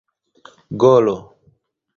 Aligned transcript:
golo 0.81 1.15